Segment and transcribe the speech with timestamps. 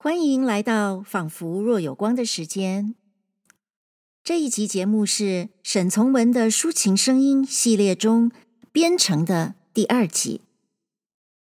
[0.00, 2.94] 欢迎来到仿佛若有光的时间。
[4.22, 8.30] 这一集节目是沈从文的抒情声音系列中
[8.70, 10.42] 编成的第二集。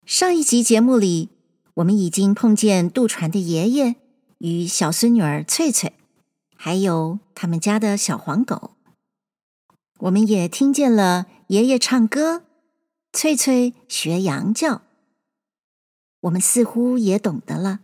[0.07, 1.29] 上一集节目里，
[1.75, 3.97] 我们已经碰见渡船的爷爷
[4.39, 5.93] 与小孙女儿翠翠，
[6.55, 8.71] 还有他们家的小黄狗。
[9.99, 12.41] 我们也听见了爷爷唱歌，
[13.13, 14.81] 翠翠学羊叫。
[16.21, 17.81] 我们似乎也懂得了。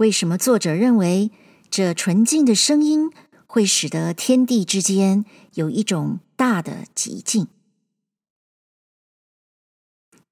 [0.00, 1.30] 为什么作者认为
[1.68, 3.10] 这纯净的声音
[3.46, 7.48] 会使得天地之间有一种大的寂静？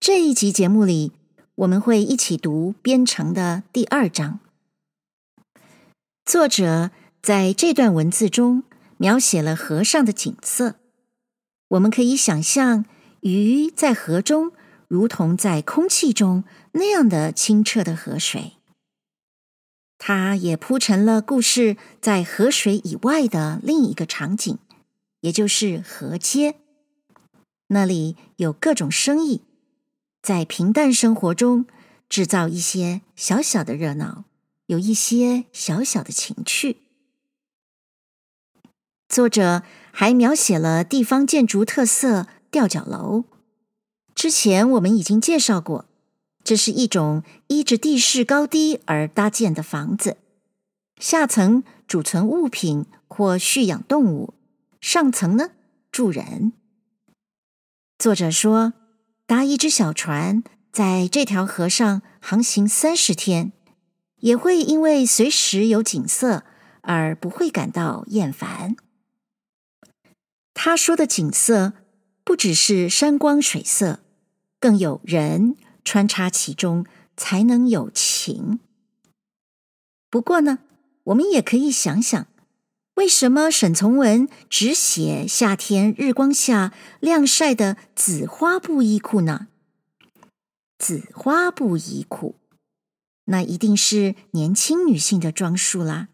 [0.00, 1.12] 这一集节目里，
[1.56, 4.40] 我们会一起读编程的第二章。
[6.24, 6.90] 作者
[7.20, 8.62] 在这段文字中
[8.96, 10.76] 描写了河上的景色，
[11.68, 12.86] 我们可以想象
[13.20, 14.50] 鱼在河中，
[14.86, 18.54] 如同在空气中那样的清澈的河水。
[19.98, 24.56] 他也铺陈了故事在河水以外的另一个场景，
[25.20, 26.54] 也就是河街。
[27.66, 29.42] 那里有各种生意，
[30.22, 31.66] 在平淡生活中
[32.08, 34.24] 制造一些小小的热闹，
[34.66, 36.78] 有一些小小的情趣。
[39.08, 43.24] 作者还描写了地方建筑特色吊脚楼。
[44.14, 45.87] 之前我们已经介绍过。
[46.48, 50.16] 这是一种依着地势高低而搭建的房子，
[50.98, 54.32] 下层储存物品或蓄养动物，
[54.80, 55.50] 上层呢
[55.92, 56.54] 住人。
[57.98, 58.72] 作者说，
[59.26, 63.52] 搭一只小船，在这条河上航行三十天，
[64.20, 66.44] 也会因为随时有景色
[66.80, 68.74] 而不会感到厌烦。
[70.54, 71.74] 他说的景色
[72.24, 74.00] 不只是山光水色，
[74.58, 75.54] 更有人。
[75.88, 76.84] 穿插其中
[77.16, 78.60] 才能有情。
[80.10, 80.58] 不过呢，
[81.04, 82.26] 我们也可以想想，
[82.96, 89.46] 为什么沈从文只写夏天日光下晾晒的紫花布衣裤呢？
[90.78, 92.34] 紫花布衣裤，
[93.24, 96.08] 那一定是年轻女性的装束啦。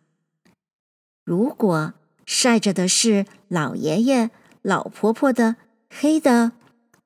[1.25, 1.95] 如果
[2.25, 4.31] 晒着的是老爷爷、
[4.63, 5.57] 老婆婆的
[5.91, 6.53] 黑的、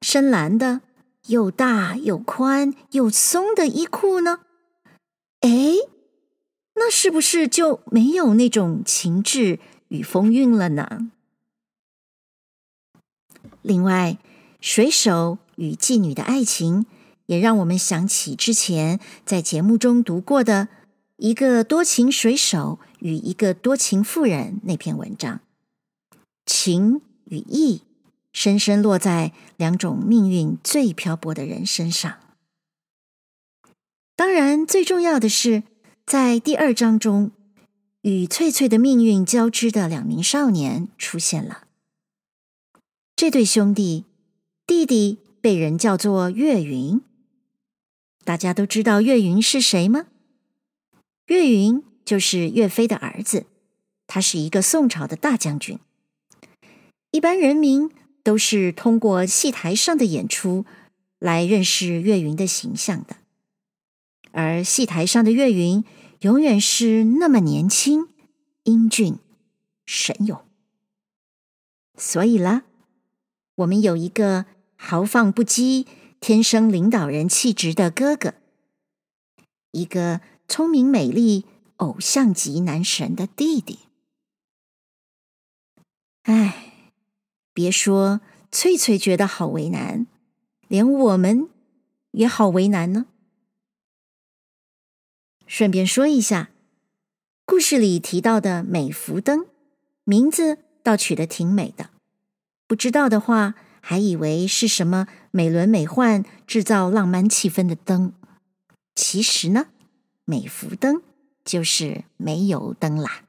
[0.02, 0.82] 深蓝的。
[1.28, 4.40] 又大又宽又松的衣裤呢？
[5.40, 5.74] 哎，
[6.74, 11.10] 那是不是就没有那种情致与风韵了呢？
[13.62, 14.18] 另外，
[14.60, 16.86] 水手与妓女的爱情，
[17.26, 20.68] 也让我们想起之前在节目中读过的
[21.16, 25.40] 一个多情水手与一个多情妇人那篇文章，
[26.46, 27.82] 情与义。
[28.38, 32.20] 深深落在两种命运最漂泊的人身上。
[34.14, 35.64] 当然，最重要的是，
[36.06, 37.32] 在第二章中，
[38.02, 41.64] 与翠翠的命运交织的两名少年出现了。
[43.16, 44.04] 这对兄弟，
[44.64, 47.00] 弟弟被人叫做岳云。
[48.24, 50.06] 大家都知道岳云是谁吗？
[51.26, 53.46] 岳云就是岳飞的儿子，
[54.06, 55.80] 他是一个宋朝的大将军。
[57.10, 57.90] 一般人民。
[58.28, 60.66] 都是通过戏台上的演出
[61.18, 63.16] 来认识岳云的形象的，
[64.32, 65.82] 而戏台上的岳云
[66.20, 68.10] 永远是那么年轻、
[68.64, 69.16] 英俊、
[69.86, 70.44] 神勇。
[71.96, 72.64] 所以啦，
[73.54, 74.44] 我们有一个
[74.76, 75.86] 豪放不羁、
[76.20, 78.34] 天生领导人气质的哥哥，
[79.70, 81.46] 一个聪明美丽、
[81.76, 83.78] 偶像级男神的弟弟。
[86.24, 86.67] 唉。
[87.58, 88.20] 别说
[88.52, 90.06] 翠翠觉得好为难，
[90.68, 91.48] 连我们
[92.12, 93.06] 也好为难呢。
[95.44, 96.50] 顺便说一下，
[97.44, 99.46] 故事里提到的美福灯
[100.04, 101.90] 名字倒取得挺美的，
[102.68, 108.12] 不知道的话还以为是什么美轮美奂、制造浪漫气氛的灯。
[108.94, 109.66] 其实呢，
[110.24, 111.02] 美福灯
[111.44, 113.24] 就是煤油灯啦。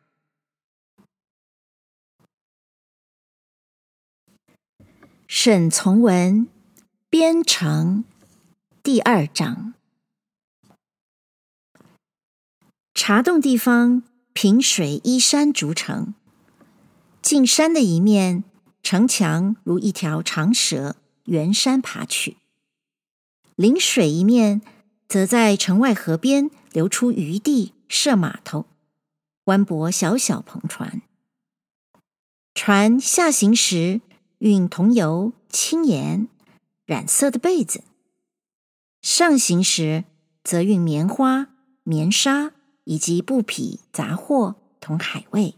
[5.32, 6.48] 沈从文
[7.08, 8.04] 编成
[8.82, 9.76] 第二章。
[12.96, 14.02] 茶洞地方
[14.34, 16.16] 凭水依山筑成，
[17.22, 18.44] 进山的一面
[18.82, 20.96] 城墙如一条长蛇
[21.26, 22.38] 沿山爬去；
[23.56, 24.64] 临水一面
[25.08, 28.66] 则在城外河边留出余地设码头，
[29.44, 31.04] 弯泊小小篷船。
[32.56, 34.02] 船下行时，
[34.40, 36.30] 运桐油、青盐、
[36.86, 37.82] 染色的被子；
[39.02, 40.06] 上行时，
[40.46, 41.50] 则运棉花、
[41.84, 42.54] 棉纱、
[42.86, 45.56] 以及布匹、杂货同海味。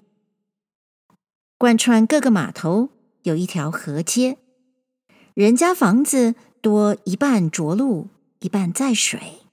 [1.60, 2.90] 贯穿各个码头
[3.22, 4.40] 有一条河街，
[5.36, 8.08] 人家房子多一半着陆，
[8.40, 9.44] 一半在水。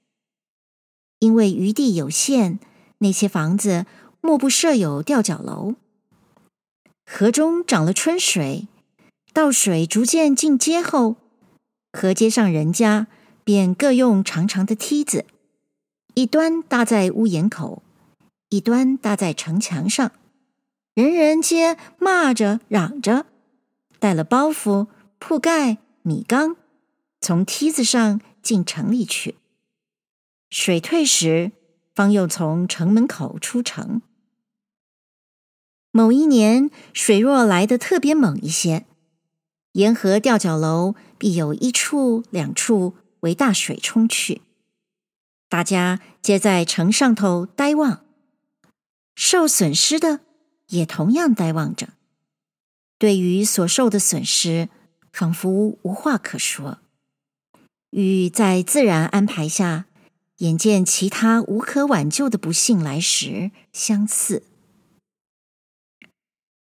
[1.19, 2.59] 因为余地有限，
[2.97, 3.85] 那些房子
[4.21, 5.75] 莫不设有吊脚楼。
[7.05, 8.67] 河中涨了春水，
[9.31, 11.15] 到水逐渐进街后，
[11.93, 13.07] 河街上人家
[13.43, 15.25] 便各用长长的梯子，
[16.15, 17.83] 一端搭在屋檐口，
[18.49, 20.11] 一端搭在城墙上，
[20.93, 23.25] 人人皆骂着嚷着，
[23.99, 24.87] 带了包袱、
[25.19, 26.55] 铺盖、米缸，
[27.21, 29.35] 从梯子上进城里去。
[30.49, 31.51] 水退时，
[31.93, 34.01] 方又从城门口出城。
[35.91, 38.85] 某一年，水若来得特别猛一些，
[39.73, 44.41] 沿河吊脚楼必有一处、两处为大水冲去。
[45.47, 48.05] 大家皆在城上头呆望，
[49.15, 50.21] 受损失的
[50.67, 51.89] 也同样呆望着。
[52.97, 54.69] 对于所受的损失，
[55.11, 56.79] 仿佛无话可说，
[57.91, 59.85] 与在自然安排下。
[60.39, 64.43] 眼见其他无可挽救的不幸来时相似。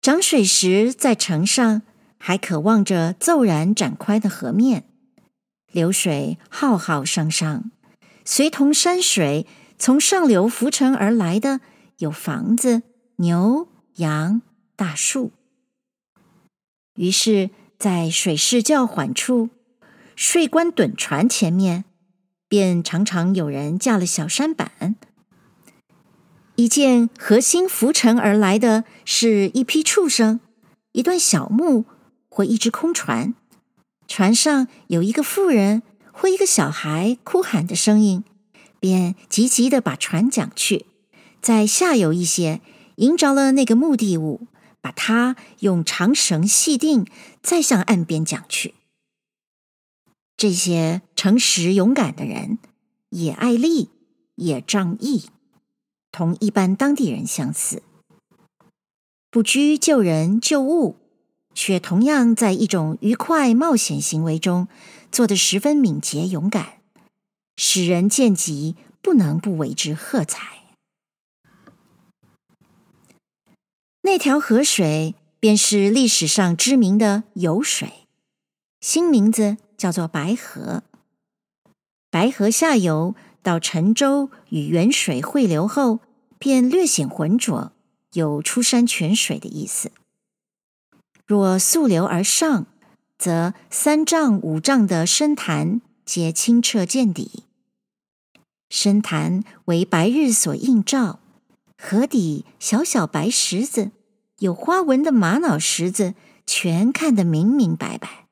[0.01, 1.83] 涨水时，在城上
[2.23, 4.85] 还渴望着骤然展开的河面，
[5.73, 7.71] 流水浩浩汤汤，
[8.25, 9.47] 随同山水
[9.79, 11.61] 从上流浮沉而来的
[11.99, 12.83] 有房子、
[13.17, 14.43] 牛、羊、
[14.77, 15.33] 大树。
[16.97, 19.49] 于是，在水势较缓处，
[20.15, 21.85] 税关趸船前面。
[22.47, 24.97] 便常常有人架了小舢板，
[26.57, 30.41] 一见河心浮沉而来的是一批畜生，
[30.91, 31.85] 一段小木
[32.41, 33.35] 或一只空船，
[34.09, 38.25] 船上有一个妇人或一个小孩哭喊的声音，
[38.79, 40.87] 便急急的把船桨去，
[41.43, 42.63] 在下游一些
[42.97, 44.47] 迎着了那个目的物，
[44.81, 47.07] 把它用长绳系定，
[47.43, 48.75] 再向岸边桨去。
[50.39, 52.59] 这些诚实勇敢的人，
[53.11, 53.91] 也爱利，
[54.37, 55.27] 也仗义，
[56.11, 57.83] 同一般当地人相似，
[59.31, 60.97] 不拘救人救物，
[61.55, 64.69] 却同样在一种愉快冒险行为中
[65.11, 66.81] 做得十分敏捷勇敢，
[67.57, 70.61] 使人见及不能不为之喝彩。
[74.03, 78.07] 那条河水便是历史上知名的酉水，
[78.81, 79.57] 新名字。
[79.81, 80.83] 叫做白河，
[82.11, 86.01] 白河下游到沉洲与原水汇流后，
[86.39, 87.73] 便略显浑浊，
[88.13, 89.91] 有出山泉水的意思。
[91.31, 92.67] 若溯流而上，
[93.17, 97.45] 则三丈五丈的深潭皆清澈见底。
[98.69, 101.21] 深潭为白日所映照，
[101.79, 103.93] 河底小小白石子、
[104.41, 106.15] 有花纹的玛瑙石子，
[106.49, 108.27] 全看得明明白白。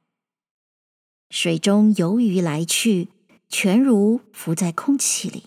[1.31, 3.11] 水中游鱼来去，
[3.49, 5.45] 全如浮在空气里。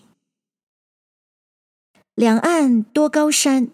[2.14, 3.68] 两岸多高山，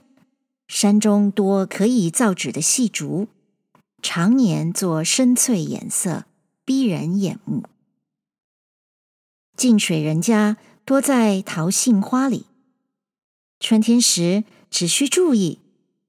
[0.67, 3.29] 山中多可以造纸的细竹，
[4.01, 6.25] 常年做深翠颜色，
[6.65, 7.65] 逼人眼目。
[9.57, 12.47] 近水人家多在桃杏花里，
[13.59, 15.59] 春天时只需注意：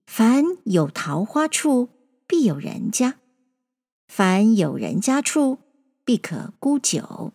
[0.06, 1.90] 凡有桃花处，
[2.28, 3.14] 必有人家；
[4.08, 5.58] 凡有人家处，
[6.06, 7.34] 必可沽酒。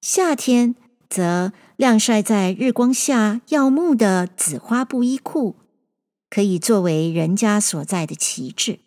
[0.00, 0.74] 夏天
[1.08, 5.56] 则晾晒在日光下耀目的紫花布衣裤，
[6.28, 8.80] 可以作为人家所在的旗帜。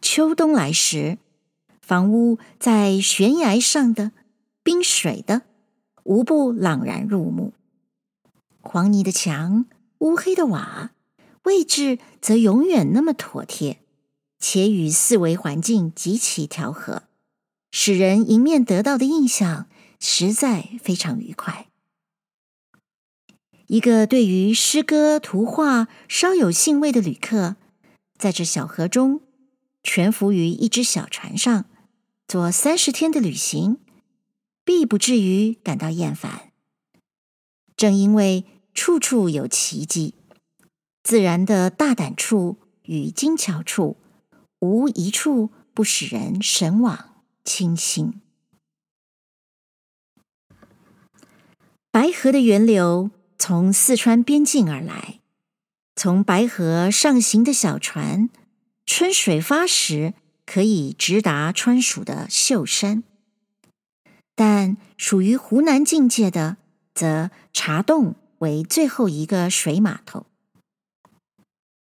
[0.00, 1.18] 秋冬来时，
[1.80, 4.12] 房屋在悬崖上的、
[4.62, 5.42] 冰水的，
[6.04, 7.52] 无不朗然入目。
[8.60, 9.66] 黄泥的墙、
[9.98, 10.92] 乌黑的瓦，
[11.44, 13.78] 位置则永远那么妥帖。
[14.38, 17.02] 且与四围环境极其调和，
[17.70, 21.66] 使人迎面得到的印象实在非常愉快。
[23.66, 27.56] 一个对于诗歌、图画稍有兴味的旅客，
[28.16, 29.20] 在这小河中
[29.82, 31.64] 蜷伏于一只小船上，
[32.28, 33.78] 做三十天的旅行，
[34.64, 36.52] 必不至于感到厌烦。
[37.76, 38.44] 正因为
[38.74, 40.14] 处处有奇迹，
[41.02, 43.96] 自然的大胆处与精巧处。
[44.60, 48.20] 无一处不使人神往倾心。
[51.90, 55.20] 白河的源流从四川边境而来，
[55.96, 58.28] 从白河上行的小船，
[58.92, 63.04] 春水发时可以直达川蜀的秀山。
[64.34, 66.56] 但属于湖南境界的
[66.92, 70.26] 则茶洞为最后一个水码头。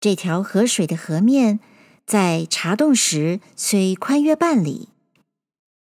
[0.02, 1.62] 这条河水的河面
[2.06, 4.90] 在茶洞时虽宽约半里，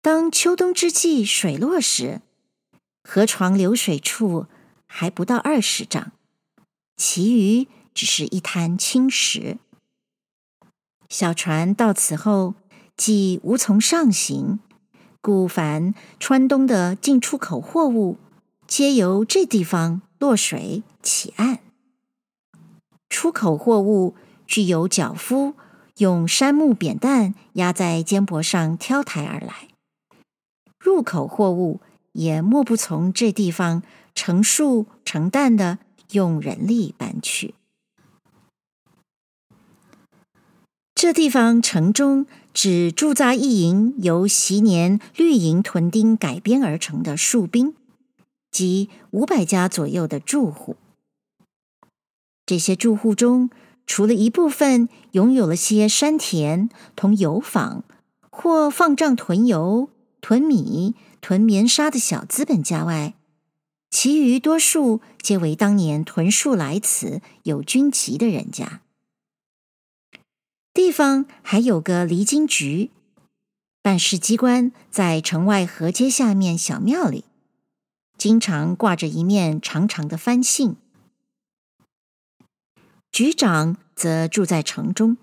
[0.01, 2.21] 当秋冬之际水落时，
[3.03, 4.47] 河床流水处
[4.87, 6.13] 还不到二十丈，
[6.97, 9.59] 其余只是一滩青石。
[11.11, 12.55] 小船到此后，
[12.97, 14.61] 既无从上行，
[15.21, 18.17] 故凡川东的进出口货物，
[18.69, 21.59] 皆由这地方落水起岸。
[23.09, 24.15] 出口货物
[24.47, 25.55] 具有脚夫
[25.97, 29.67] 用杉木扁担压在肩膊上挑抬而来，
[30.79, 31.81] 入口货物
[32.13, 33.83] 也莫不从这地方
[34.15, 35.81] 成束成担的
[36.13, 37.55] 用人力搬去。
[41.03, 47.73] 这地方城中只驻扎一营由昔年绿营屯丁改编而成的戍兵，
[48.51, 50.77] 即五百家左右的住户。
[52.45, 53.49] 这些住户中，
[53.87, 57.83] 除了一部分拥有了些山田同油坊，
[58.29, 59.89] 或放账囤油、
[60.21, 63.15] 囤米、囤棉纱的小资本家外，
[63.89, 68.83] 其余多数皆为当年屯戍来此有军籍的人家。
[70.81, 72.91] 地方还有个离京局，
[73.83, 77.25] 办事机关在城外河街下面小庙里，
[78.17, 80.77] 经常挂着一面长长的幡信。
[83.13, 85.19] 局长则住在城中。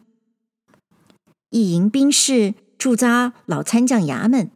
[1.49, 4.51] 一营兵士驻扎老参将衙门，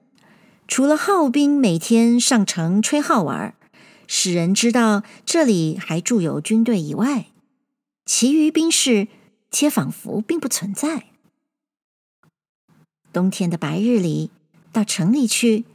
[0.67, 3.55] 除了号兵每天上城吹号玩，
[4.05, 7.25] 使人知道这里还驻有军队以外，
[8.05, 9.07] 其余兵士，
[9.51, 11.07] 且仿佛并不存在。
[13.13, 14.31] 冬天的白日里，
[14.71, 15.65] 到城里去，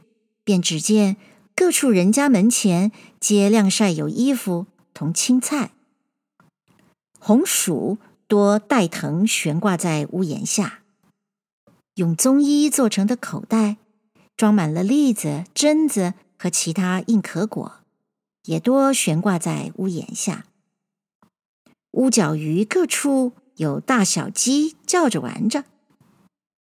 [0.43, 1.15] 便只见
[1.55, 5.71] 各处人家门前皆晾晒有衣服同青菜，
[7.19, 10.81] 红薯多带藤悬挂在屋檐下，
[11.93, 13.77] 用棕衣做成的口袋，
[14.35, 17.79] 装满了栗子、榛子和其他硬壳果，
[18.45, 20.47] 也多悬挂在屋檐下。
[21.91, 23.33] 屋角余各处。
[23.57, 25.65] 有大小鸡叫着玩着，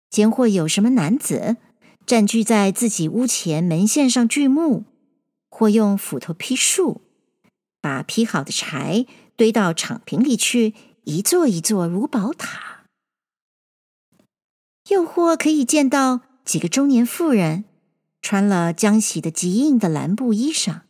[0.09, 1.57] 间或有什么男子
[2.05, 4.83] 占据在自己屋前门线上锯木，
[5.49, 7.01] 或用斧头劈树，
[7.81, 9.05] 把劈好的柴
[9.35, 12.85] 堆到敞坪里去，一座一座如宝塔。
[14.89, 17.65] 又或可以见到几个中年妇人，
[18.21, 20.81] 穿了将洗的极硬的蓝布衣裳，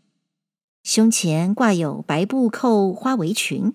[0.84, 3.74] 胸前挂有白布扣花围裙。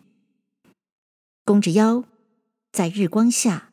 [1.44, 2.04] 弓着腰，
[2.70, 3.72] 在日光下，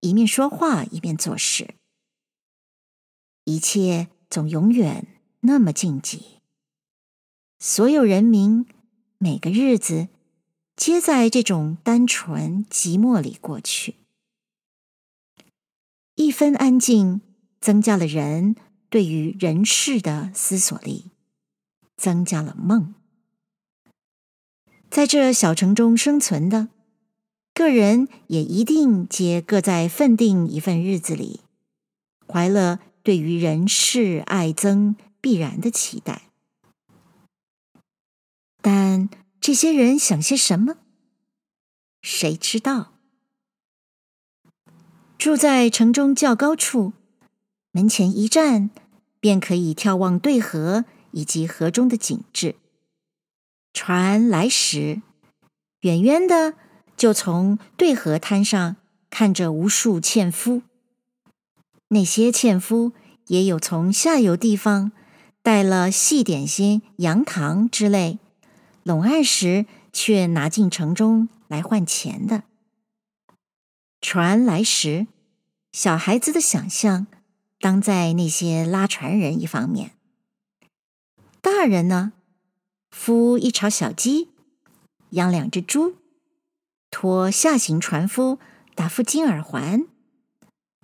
[0.00, 1.74] 一面说话一面做事，
[3.44, 5.06] 一切总永远
[5.40, 6.20] 那么静寂。
[7.58, 8.66] 所有人民
[9.16, 10.08] 每个日子，
[10.76, 13.94] 皆在这种单纯寂寞里过去。
[16.16, 17.22] 一分安静，
[17.62, 18.56] 增加了人
[18.90, 21.10] 对于人世的思索力，
[21.96, 22.94] 增加了梦。
[24.90, 26.68] 在这小城中生存的。
[27.52, 31.40] 个人也一定皆各在分定一份日子里，
[32.26, 36.22] 怀了对于人世爱憎必然的期待。
[38.62, 39.08] 但
[39.40, 40.76] 这些人想些什么？
[42.02, 42.92] 谁知道？
[45.18, 46.94] 住在城中较高处，
[47.72, 48.70] 门前一站，
[49.18, 52.56] 便可以眺望对河以及河中的景致。
[53.74, 55.02] 船来时，
[55.80, 56.54] 远远的。
[57.00, 58.76] 就从对河滩上
[59.08, 60.60] 看着无数纤夫，
[61.88, 62.92] 那些纤夫
[63.28, 64.92] 也有从下游地方
[65.40, 68.18] 带了细点心、羊糖之类，
[68.82, 69.64] 拢岸时
[69.94, 72.42] 却拿进城中来换钱的。
[74.02, 75.06] 船来时，
[75.72, 77.06] 小孩子的想象
[77.58, 79.92] 当在那些拉船人一方面；
[81.40, 82.12] 大人呢，
[82.94, 84.28] 孵一巢小鸡，
[85.12, 85.94] 养两只猪。
[86.90, 88.38] 托下行船夫
[88.74, 89.86] 打副金耳环，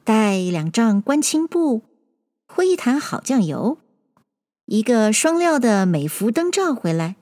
[0.04, 1.82] 带两丈官青布，
[2.46, 3.78] 挥一坛好酱油，
[4.66, 7.16] 一个双料的美福灯罩回来，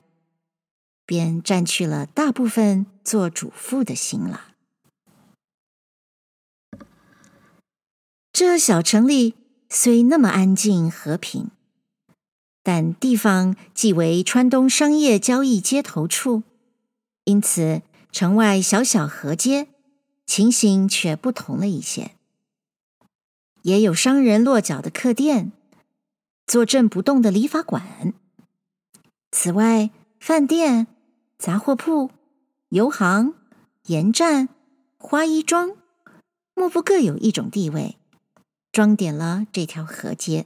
[1.05, 4.51] 便占去了大部分做主妇的心了。
[8.31, 9.33] 这小城里
[9.67, 11.49] 虽那么安静和平，
[12.61, 16.43] 但地方既为川东商业交易接头处，
[17.23, 17.81] 因此。
[18.15, 19.67] 城外小小河街，
[20.25, 22.11] 情形却不同了一些。
[23.63, 25.51] 也有商人落脚的客店，
[26.47, 28.13] 坐镇不动的理发馆，
[29.31, 30.87] 此外，饭店、
[31.37, 32.09] 杂货铺、
[32.69, 33.33] 油行、
[33.87, 34.47] 盐站、
[34.97, 35.75] 花衣庄，
[36.53, 37.97] 莫不各有一种地位，
[38.71, 40.45] 装点了这条河街。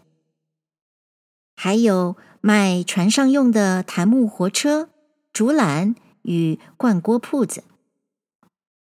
[1.56, 4.90] 还有卖船上用的檀木活车、
[5.32, 7.64] 竹篮与灌锅铺子，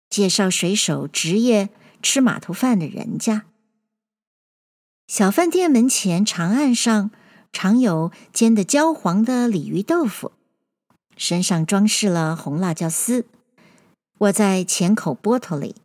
[0.09, 1.69] 介绍水手职业
[2.01, 3.45] 吃码头饭的人家。
[5.07, 7.09] 小饭店门前长案上，
[7.51, 10.31] 常有煎得焦黄的鲤鱼豆腐，
[11.17, 13.25] 身上装饰了红辣椒丝，
[14.19, 15.75] 卧在浅口钵头里。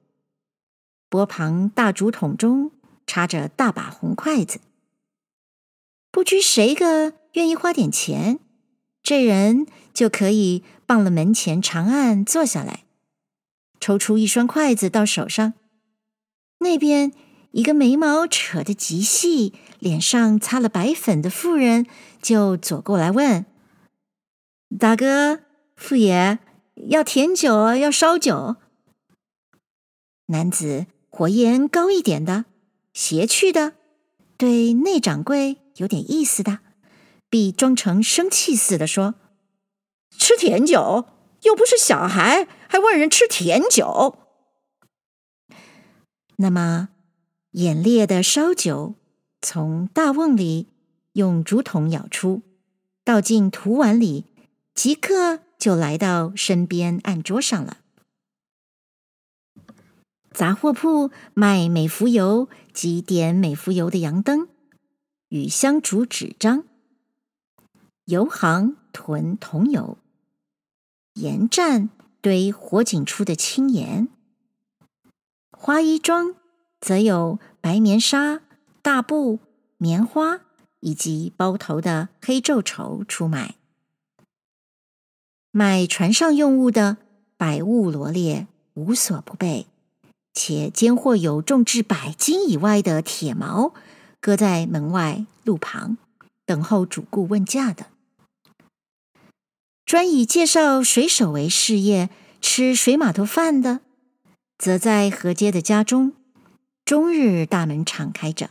[1.08, 2.70] 钵旁大竹筒中
[3.06, 4.60] 插着大把红筷子。
[6.10, 8.38] 不拘谁个愿意花点钱，
[9.02, 12.84] 这人就可以傍了门前长案坐下来，
[13.80, 15.54] 抽出一双筷子到手上。
[16.58, 17.12] 那边。
[17.56, 21.86] 一个眉毛扯得极细、脸上擦了白粉的妇人
[22.20, 23.46] 就走过来问
[24.76, 25.42] ：“大哥、
[25.76, 26.40] 富爷，
[26.88, 28.56] 要甜酒，要烧酒？”
[30.26, 32.46] 男子火焰高一点的、
[32.92, 33.74] 邪趣的，
[34.36, 36.58] 对内掌柜有点意思的，
[37.30, 39.14] 必装成生气似的说
[40.18, 41.06] ：“吃甜酒，
[41.42, 44.18] 又不是小孩，还问人吃甜酒？”
[46.36, 46.90] 那么。
[47.54, 48.96] 眼烈的烧酒
[49.40, 50.72] 从大瓮里
[51.12, 52.42] 用竹筒舀出，
[53.04, 54.24] 倒进土碗里，
[54.74, 57.76] 即刻就来到身边案桌上了。
[60.32, 64.48] 杂货铺卖美孚油及点美孚油的洋灯
[65.28, 66.64] 与香烛纸张，
[68.06, 69.96] 油行囤桐油，
[71.14, 71.90] 盐站
[72.20, 74.08] 堆火井出的青盐，
[75.50, 76.34] 花衣庄。
[76.80, 78.42] 则有白棉纱、
[78.82, 79.38] 大布、
[79.78, 80.40] 棉花
[80.80, 83.54] 以及包头的黑皱绸出卖。
[85.50, 86.98] 卖船上用物的
[87.38, 89.66] 百物罗列，无所不备，
[90.34, 93.72] 且兼或有重至百斤以外的铁锚，
[94.20, 95.96] 搁在门外路旁，
[96.44, 97.86] 等候主顾问价的。
[99.84, 102.08] 专以介绍水手为事业、
[102.40, 103.80] 吃水码头饭的，
[104.56, 106.14] 则在河街的家中。
[106.84, 108.50] 终日大门敞开着，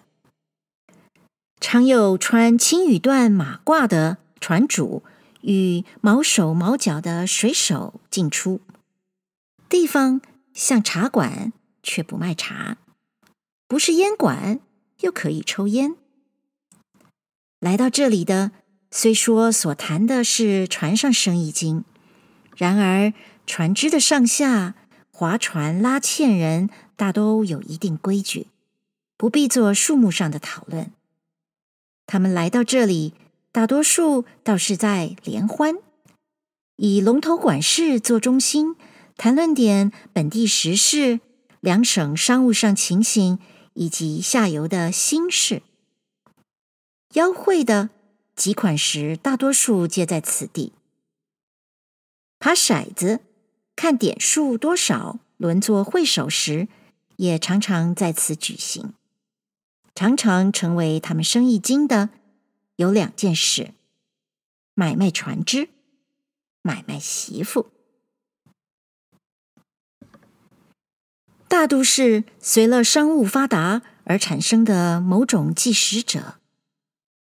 [1.60, 5.04] 常有穿青羽缎马褂的船主
[5.41, 8.60] 与毛手毛脚的水手进出。
[9.69, 10.19] 地方
[10.54, 12.78] 像茶馆，却不卖茶；
[13.67, 14.60] 不是烟馆，
[15.02, 15.96] 又可以抽烟。
[17.60, 18.52] 来到这里的，
[18.95, 21.84] 虽说所谈的是船上生意经，
[22.56, 23.12] 然而
[23.47, 24.75] 船只的上下。
[25.10, 28.47] 划船拉纤人大都有一定规矩，
[29.15, 30.91] 不必做数目上的讨论。
[32.06, 33.13] 他们来到这里，
[33.51, 35.75] 大多数倒是在联欢，
[36.75, 38.75] 以龙头管事做中心，
[39.15, 41.19] 谈论点本地时事、
[41.62, 43.39] 两省商务上情形
[43.73, 45.62] 以及下游的新事。
[47.13, 47.91] 邀会的
[48.36, 50.74] 集款时，大多数皆在此地。
[52.39, 53.22] 爬骰子。
[53.76, 56.67] 看点数多少，轮作会首时，
[57.15, 58.93] 也常常在此举行。
[59.96, 62.10] 常常成为他们生意经的
[62.76, 63.74] 有两件事：
[64.76, 65.69] 买卖船只，
[66.62, 67.72] 买卖媳妇。
[71.48, 76.36] 大都是随了商务发达而产生的某种计时者，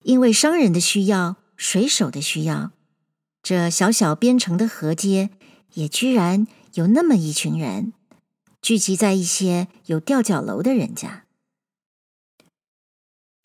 [0.06, 2.72] 因为商人的需要，水手的需要，
[3.44, 5.30] 这小小边城的河街。
[5.76, 7.92] 也居然有那么一群人
[8.62, 11.26] 聚集在一些有吊脚楼的人家。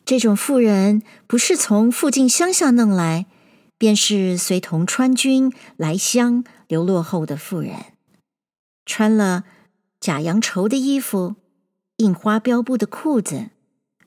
[0.05, 3.25] 这种妇人不是从附近乡下弄来，
[3.77, 7.87] 便是随同川军来乡流落后的妇人，
[8.85, 9.43] 穿了
[9.99, 11.35] 假洋绸的衣服，
[11.97, 13.49] 印花标布的裤子，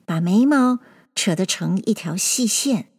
[0.03, 0.79] 把眉毛
[1.15, 2.89] 扯得成一条细线，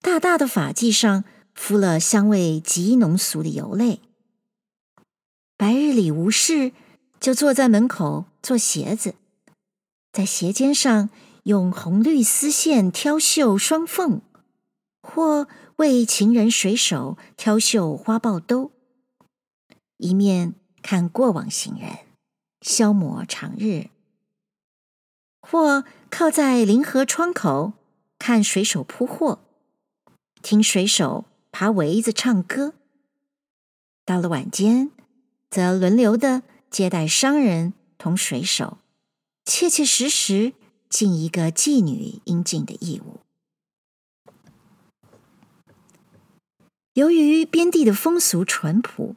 [0.00, 4.00] 大大的发髻上敷了香味极浓俗的油类。
[5.56, 6.72] 白日里无事，
[7.18, 9.16] 就坐在门口做鞋子，
[10.12, 11.10] 在鞋尖上
[11.42, 14.22] 用红绿丝线挑绣双凤，
[15.02, 18.70] 或为情人水手挑绣花豹兜。
[19.96, 21.98] 一面看过往行人，
[22.60, 23.90] 消磨长日；
[25.50, 27.72] 或靠在临河窗口
[28.18, 29.40] 看水手铺货，
[30.42, 32.74] 听水手爬围子唱歌。
[34.04, 34.90] 到了晚间。
[35.50, 38.76] 则轮流的接待商人同水手，
[39.46, 40.52] 切切实实
[40.90, 43.20] 尽一个妓女应尽的义务。
[46.92, 49.16] 由于边地的风俗淳朴，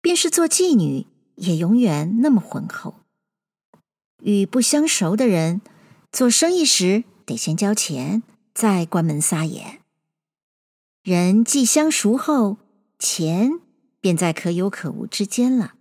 [0.00, 2.94] 便是做妓女也永远那么浑厚。
[4.22, 5.60] 与不相熟的人
[6.10, 8.22] 做生意时，得先交钱，
[8.54, 9.80] 再关门撒野。
[11.02, 12.58] 人既相熟后，
[12.98, 13.60] 钱
[14.00, 15.74] 便在可有可无之间了。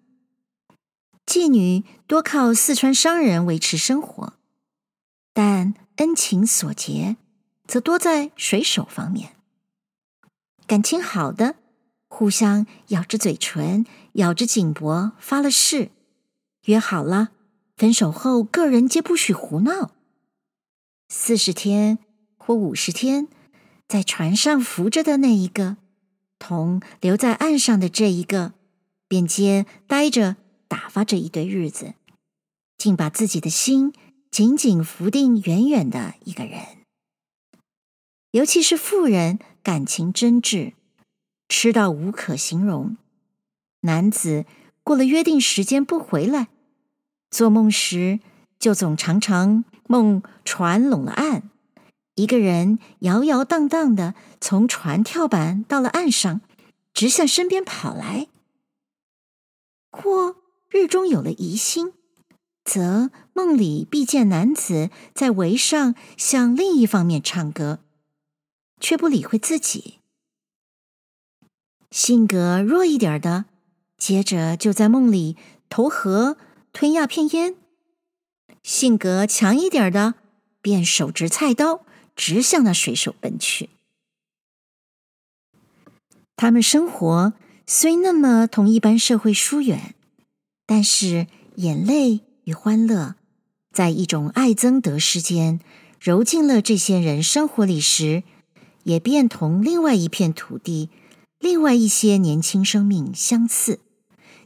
[1.25, 4.33] 妓女多靠四川商人维持生活，
[5.33, 7.17] 但恩情所结，
[7.67, 9.35] 则多在水手方面。
[10.65, 11.55] 感情好的，
[12.07, 15.91] 互相咬着嘴唇，咬着颈脖，发了誓，
[16.65, 17.31] 约好了，
[17.77, 19.91] 分手后个人皆不许胡闹。
[21.07, 21.99] 四十天
[22.35, 23.27] 或五十天，
[23.87, 25.77] 在船上浮着的那一个，
[26.39, 28.53] 同留在岸上的这一个，
[29.07, 30.35] 便皆待着。
[30.69, 31.93] 打发着一堆日子，
[32.77, 33.93] 竟把自己的心
[34.29, 36.59] 紧紧扶定远远的一个人。
[38.31, 40.73] 尤其是妇人，感情真挚，
[41.47, 42.97] 痴到无可形容。
[43.83, 44.45] 男子
[44.83, 46.49] 过了约定时间不回来，
[47.29, 48.19] 做梦时
[48.59, 51.43] 就总常常梦船拢了岸，
[52.15, 56.41] 一个人摇摇荡荡的从船跳板到了岸上，
[56.93, 58.27] 直向身边跑来，
[59.91, 60.37] 或。
[60.69, 61.93] 日中有了疑心，
[62.65, 67.79] 则梦里必见男子在桅上向另一方面唱歌，
[68.81, 69.99] 却不理会自己。
[71.89, 73.45] 性格弱一点的，
[73.97, 75.37] 接着就在梦里
[75.69, 76.35] 投河
[76.79, 77.55] 吞鸦片烟；
[78.61, 80.13] 性格强一点的，
[80.61, 81.83] 便手执菜刀
[82.15, 83.71] 直向那水手奔去。
[86.35, 87.33] 他们生活
[87.65, 89.95] 虽那么同一般社会疏远。
[90.67, 93.15] 但是眼泪与欢乐，
[93.71, 95.59] 在一种爱憎得失间
[95.99, 98.21] 揉进了这些人生活里时，
[98.83, 100.91] 也便同另外一片土地、
[101.39, 103.79] 另外一些年轻生命相似，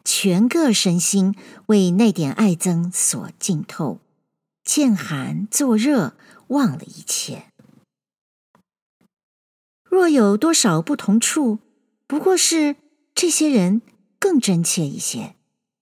[0.04, 1.36] 全个身心
[1.68, 4.00] 为那点爱憎所浸透，
[4.64, 6.16] 见寒作热，
[6.48, 7.46] 忘了一切。
[9.84, 11.60] 若有多少不同处，
[12.08, 12.76] 不过是
[13.14, 13.82] 这些人
[14.20, 15.36] 更真切一些。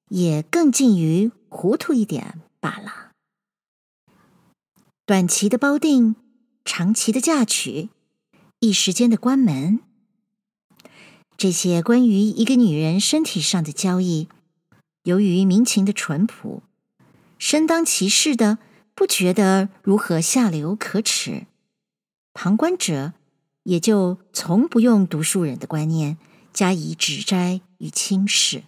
[0.10, 3.12] 也更近于糊涂一点罢了。
[5.06, 6.16] 短期的包定，
[6.66, 7.90] 长期的嫁娶，
[8.60, 9.82] 一时间的关门，
[11.40, 14.28] 这些关于一个女人身体上的交易，
[15.04, 16.62] 由于民情的淳朴，
[17.38, 18.58] 身当其事的
[18.94, 21.46] 不觉得如何下流可耻，
[22.34, 23.14] 旁观者
[23.64, 26.18] 也就从不用读书人的观念
[26.52, 28.64] 加以指摘与轻视。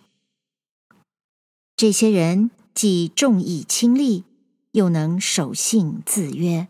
[1.75, 4.23] 这些人既重义轻利，
[4.71, 6.69] 又能守信自约，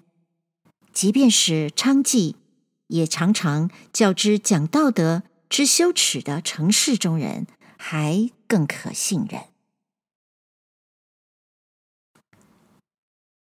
[0.91, 2.33] 即便是娼妓，
[2.87, 7.45] 也常常较之讲道德、知羞耻的城市中人
[7.77, 9.41] 还更可信任。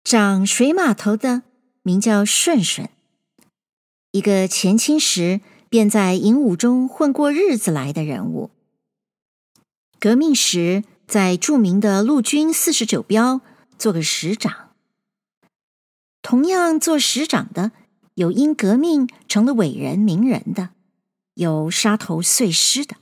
[0.02, 1.44] 掌水码头的
[1.82, 2.90] 名叫顺顺，
[4.10, 8.50] 一个前清时便在营伍中混过日子来的人物，
[9.98, 10.84] 革命时。
[11.06, 13.42] 在著名的陆军四十九标
[13.78, 14.70] 做个师长，
[16.22, 17.72] 同样做师长的
[18.14, 20.70] 有因革命成了伟人名人的，
[21.34, 22.96] 有杀头碎尸的，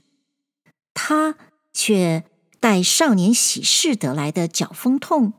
[0.93, 1.37] 他
[1.73, 2.25] 却
[2.59, 5.33] 带少年喜事得来的脚风痛，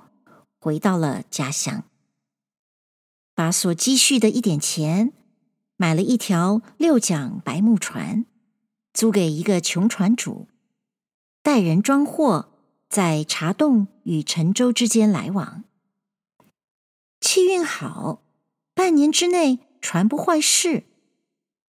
[0.59, 1.85] 回到了家乡，
[3.35, 5.13] 把所积蓄的一点钱
[5.77, 8.27] 买了一条六桨白木船，
[8.93, 10.49] 租给一个穷船主，
[11.43, 12.51] 带人装货。
[12.87, 15.65] 在茶洞与沉舟之间来往，
[17.21, 18.23] 气运好，
[18.73, 20.85] 半年之内船不坏事。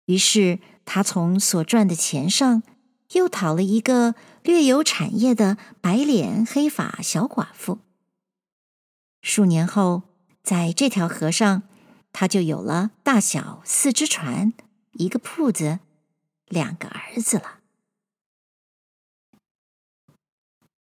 [0.06, 0.60] 于是
[0.92, 2.64] 他从所赚的钱上，
[3.12, 7.78] 又讨了一个略有产业的白脸黑发小寡妇。
[9.22, 10.02] 数年后，
[10.42, 11.62] 在这条河上，
[12.12, 14.52] 他就有了大小四只船，
[14.94, 15.78] 一个铺子，
[16.46, 17.60] 两个儿子了。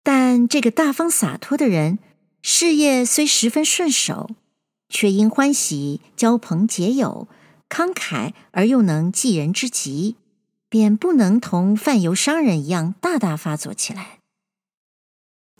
[0.05, 1.99] 但这个大方洒脱的人，
[2.43, 4.31] 事业虽十分顺手，
[4.89, 7.27] 却因欢喜交朋结友、
[7.71, 10.17] 慷慨而又能济人之急，
[10.69, 14.19] 便不能同贩油商人一样大大发作起来。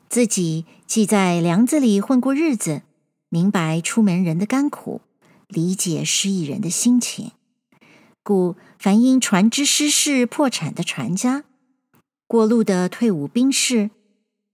[0.09, 2.83] 自己既在梁子里混过日子，
[3.29, 5.01] 明白出门人的甘苦，
[5.47, 7.31] 理解失意人的心情，
[8.23, 11.45] 故凡因船只失事破产的船家，
[12.27, 13.91] 过路的退伍兵士。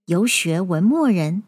[0.04, 1.42] 游学文墨人，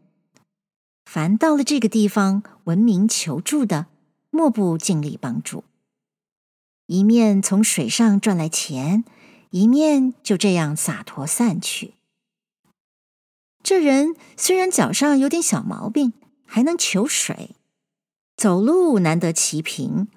[1.04, 3.86] 凡到了这个地方闻名求助的，
[4.30, 5.62] 莫不尽力帮助。
[6.88, 9.04] 一面从水上赚来钱，
[9.50, 11.92] 一面就这样洒脱散去。
[13.62, 16.14] 这人虽然脚上有点小毛病，
[16.46, 17.50] 还能求水，
[18.38, 20.08] 走路难得其平，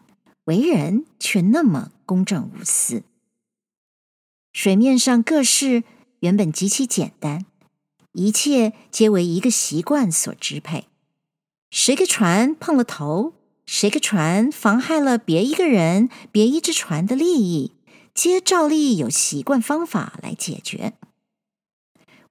[0.45, 3.03] 为人却那么公正无私。
[4.53, 5.83] 水面上各事
[6.21, 7.45] 原本极其简单，
[8.13, 10.87] 一切皆为一个习惯所支配。
[11.69, 13.33] 谁个船碰了头，
[13.71, 17.71] 谁个船妨害了别一个人、别一只船的利益，
[18.13, 20.91] 皆照例有习惯方法来解决。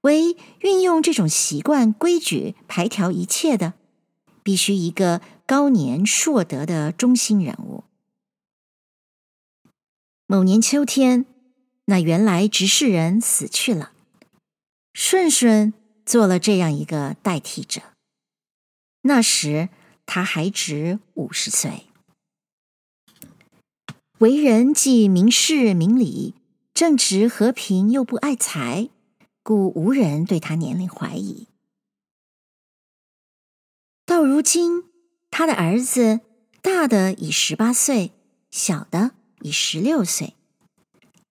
[0.02, 3.72] 唯运用这种习惯规矩排调一切的，
[4.42, 7.84] 必须一个高年硕德的中心人物。
[10.26, 11.24] 某年秋天，
[11.86, 13.92] 那原来执事人死去了，
[14.92, 15.72] 顺顺
[16.04, 17.80] 做了这样一个代替者。
[19.00, 19.70] 那时
[20.12, 21.86] 他还只五十岁，
[24.18, 26.34] 为人既明事明理，
[26.74, 28.88] 正直和平，又不爱财，
[29.44, 31.46] 故无人对他年龄怀疑。
[34.04, 34.82] 到如今，
[35.30, 36.18] 他的儿子
[36.60, 38.10] 大的已十八岁，
[38.50, 40.34] 小的已十六岁，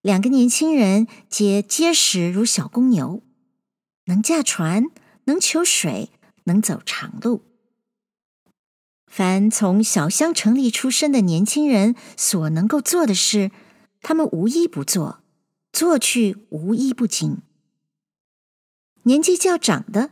[0.01, 3.21] 两个年轻人皆结实如小公牛，
[4.05, 4.85] 能驾船，
[5.25, 6.11] 能求水，
[6.45, 7.48] 能走长路。
[9.09, 13.51] 凡从小乡城里出身的年轻人所能够做的事，
[14.01, 15.21] 他们无一不做，
[15.73, 17.39] 做去无一不精。
[19.03, 20.11] 年纪较长的，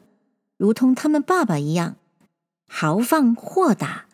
[0.58, 1.98] 如同他们爸爸一样，
[2.68, 4.08] 豪放豁达，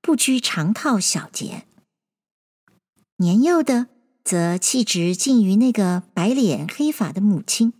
[0.00, 1.64] 不拘长套小节；
[3.16, 3.88] 年幼的，
[4.22, 7.72] 则气质近于那个白脸黑发的母亲，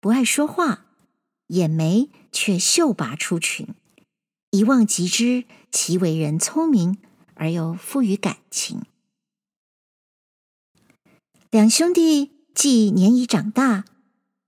[0.00, 0.84] 不爱说话，
[1.46, 3.74] 眼眉却秀拔出群。
[4.52, 6.98] 一望即知其为人聪明
[7.34, 8.82] 而又富于感情。
[11.50, 13.86] 两兄弟既年已长大，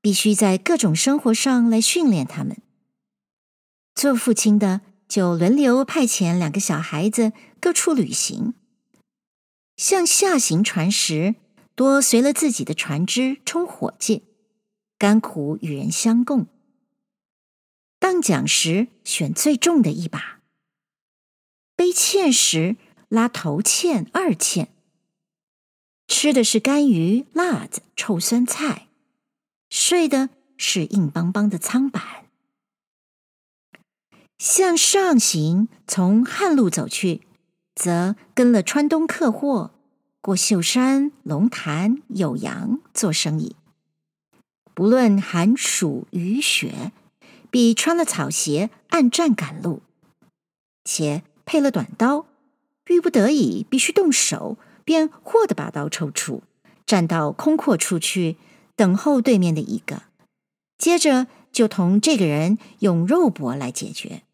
[0.02, 2.58] 必须在各种生活上来训练他们。
[3.94, 8.52] 做父亲的就轮流派遣两个小孩子各处旅行，
[9.78, 11.36] 向下行船时，
[11.74, 14.24] 多随了自己的船只充伙计，
[14.98, 16.46] 甘苦与人相共。
[18.04, 20.40] 当桨时选最重的一把，
[21.74, 22.76] 背篋时
[23.08, 24.66] 拉头篋二篋，
[26.06, 28.88] 吃的是干鱼、辣子、臭酸菜，
[29.70, 32.26] 睡的是硬邦邦的舱板。
[34.36, 37.22] 向上行，从汉路走去，
[37.74, 39.70] 则跟了川东客货，
[40.20, 43.56] 过秀山、龙潭、酉阳做生意，
[44.74, 46.92] 不论寒暑雨雪。
[47.54, 49.80] 比穿了草鞋，按站赶路，
[50.84, 52.26] 且配了短刀，
[52.88, 56.42] 遇不得已必须动手，便霍的把刀抽出，
[56.84, 58.36] 站到空阔处去
[58.74, 60.02] 等候对面的一个，
[60.78, 64.24] 接着就同这个人用肉搏来解决。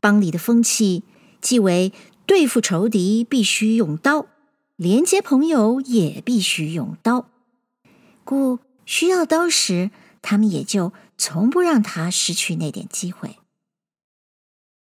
[0.00, 1.04] 帮里的风气，
[1.40, 1.94] 即为
[2.26, 4.26] 对付仇敌必须用刀，
[4.76, 7.30] 连结朋友也必须用刀，
[8.22, 9.90] 故需要刀时。
[10.22, 13.38] 他们也就从不让他失去那点机会。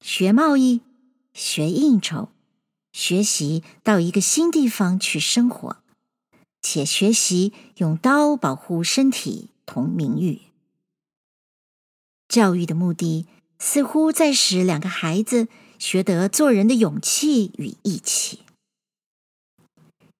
[0.00, 0.80] 学贸易，
[1.32, 2.28] 学应酬，
[2.92, 5.76] 学习到一个新地方去生活，
[6.62, 10.42] 且学习用刀保护身体同名誉。
[12.28, 13.26] 教育的目的，
[13.58, 18.40] 似乎在使两个孩子学得做人的勇气与义气。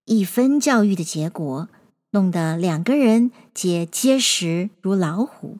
[0.04, 1.68] 一分教育的结果。
[2.10, 5.58] 弄得两个人皆结实如老虎，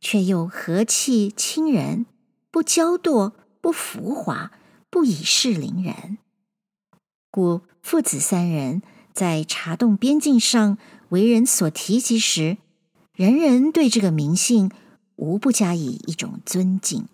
[0.00, 2.04] 却又和气亲人，
[2.50, 4.52] 不骄惰，不浮华，
[4.90, 6.18] 不以势凌人。
[7.30, 8.82] 故父子三人
[9.14, 10.76] 在茶洞边境上
[11.08, 12.58] 为人所提及时，
[13.14, 14.70] 人人对这个名姓
[15.16, 17.08] 无不加以一种尊敬。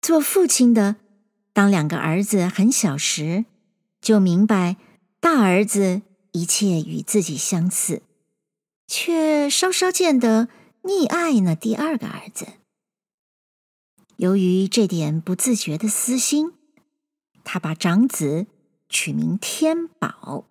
[0.00, 0.96] 做父亲的，
[1.52, 3.44] 当两个儿子很小时，
[4.00, 4.76] 就明白。
[5.20, 8.02] 大儿子一切与自己相似，
[8.86, 10.48] 却稍稍见得
[10.84, 12.46] 溺爱那第二个儿子。
[14.16, 16.52] 由于这点不自觉的私心，
[17.42, 18.46] 他把长子
[18.88, 20.46] 取名天宝，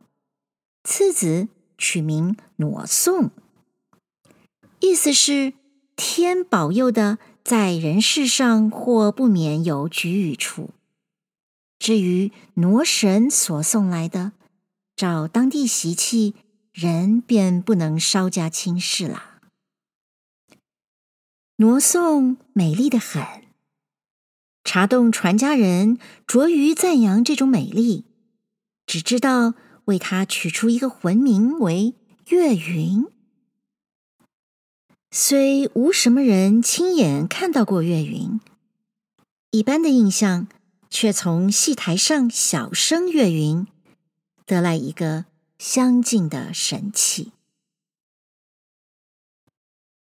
[0.84, 3.32] 次子取名挪送，
[4.82, 5.54] 意思是
[5.96, 10.72] 天保佑的，在人世上或不免有举语处。
[11.80, 14.34] 至于挪神所送来的。
[14.98, 16.34] 照当地习气，
[16.74, 19.40] 人便不能稍加轻视了。
[21.58, 23.24] 挪送美丽的很，
[24.64, 28.06] 茶洞传家人着于赞扬这种美丽，
[28.88, 29.54] 只知道
[29.86, 31.94] 为他取出一个魂名为
[32.30, 33.06] 月云。
[35.12, 38.42] 虽无什么人亲眼看到过月云，
[39.52, 40.48] 一般的印象
[40.90, 43.68] 却从戏台上小声月云
[44.48, 45.26] 得来一个
[45.60, 47.34] 相近的神器。